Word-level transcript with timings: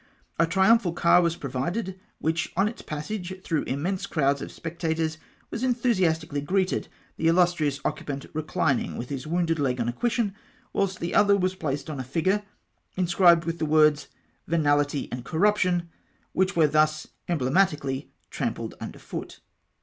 A 0.39 0.47
triumphal 0.47 0.93
car 0.93 1.21
was 1.21 1.35
provided, 1.35 1.99
which 2.17 2.51
on 2.57 2.67
its 2.67 2.81
passage 2.81 3.39
through 3.43 3.65
im 3.65 3.83
mense 3.83 4.07
crowds 4.07 4.41
of 4.41 4.51
spectators 4.51 5.19
was 5.51 5.61
enthusiastically 5.61 6.41
greeted, 6.41 6.87
the 7.17 7.27
illustrious 7.27 7.79
occupant 7.85 8.25
reclining 8.33 8.97
with 8.97 9.09
his 9.09 9.27
wounded 9.27 9.59
leg 9.59 9.79
on 9.79 9.87
a 9.87 9.93
cushion, 9.93 10.33
wliilst 10.73 10.97
the 10.97 11.13
other 11.13 11.37
was 11.37 11.53
placed 11.53 11.87
on 11.87 11.99
a 11.99 12.03
figure, 12.03 12.41
inscribed 12.97 13.45
with 13.45 13.59
the 13.59 13.65
words" 13.67 14.07
venality 14.51 15.07
and 15.11 15.23
coe 15.23 15.37
EUPTiON," 15.37 15.87
which 16.33 16.55
Avere 16.55 16.71
thus 16.71 17.05
emblematically 17.29 18.09
trampled 18.31 18.73
under 18.81 18.97
foot. 18.97 19.39